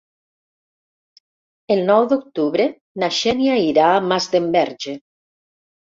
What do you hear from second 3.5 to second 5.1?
irà a Masdenverge.